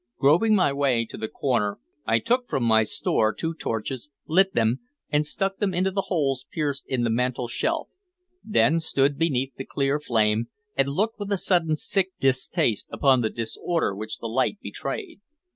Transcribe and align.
Groping 0.17 0.55
my 0.55 0.73
way 0.73 1.05
to 1.05 1.15
the 1.15 1.27
corner, 1.27 1.77
I 2.07 2.17
took 2.17 2.49
from 2.49 2.63
my 2.63 2.81
store 2.81 3.31
two 3.35 3.53
torches, 3.53 4.09
lit 4.25 4.55
them, 4.55 4.79
and 5.11 5.27
stuck 5.27 5.57
them 5.59 5.75
into 5.75 5.91
the 5.91 6.05
holes 6.07 6.47
pierced 6.51 6.85
in 6.87 7.01
the 7.03 7.11
mantel 7.11 7.47
shelf; 7.47 7.87
then 8.43 8.79
stood 8.79 9.19
beneath 9.19 9.53
the 9.57 9.63
clear 9.65 9.99
flame, 9.99 10.47
and 10.75 10.87
looked 10.87 11.19
with 11.19 11.31
a 11.31 11.37
sudden 11.37 11.75
sick 11.75 12.13
distaste 12.19 12.87
upon 12.89 13.21
the 13.21 13.29
disorder 13.29 13.95
which 13.95 14.17
the 14.17 14.27
light 14.27 14.57
betrayed. 14.59 15.21